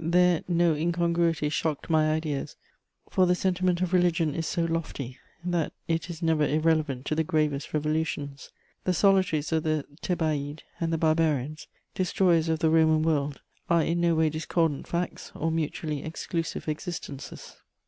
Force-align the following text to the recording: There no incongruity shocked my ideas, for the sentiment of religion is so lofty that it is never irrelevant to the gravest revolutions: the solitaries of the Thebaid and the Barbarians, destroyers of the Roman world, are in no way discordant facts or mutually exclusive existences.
There 0.00 0.44
no 0.46 0.74
incongruity 0.76 1.48
shocked 1.48 1.90
my 1.90 2.12
ideas, 2.12 2.54
for 3.10 3.26
the 3.26 3.34
sentiment 3.34 3.80
of 3.82 3.92
religion 3.92 4.32
is 4.32 4.46
so 4.46 4.64
lofty 4.64 5.18
that 5.44 5.72
it 5.88 6.08
is 6.08 6.22
never 6.22 6.44
irrelevant 6.46 7.04
to 7.06 7.16
the 7.16 7.24
gravest 7.24 7.74
revolutions: 7.74 8.52
the 8.84 8.94
solitaries 8.94 9.50
of 9.50 9.64
the 9.64 9.84
Thebaid 10.00 10.62
and 10.78 10.92
the 10.92 10.98
Barbarians, 10.98 11.66
destroyers 11.96 12.48
of 12.48 12.60
the 12.60 12.70
Roman 12.70 13.02
world, 13.02 13.40
are 13.68 13.82
in 13.82 14.00
no 14.00 14.14
way 14.14 14.30
discordant 14.30 14.86
facts 14.86 15.32
or 15.34 15.50
mutually 15.50 16.04
exclusive 16.04 16.68
existences. 16.68 17.56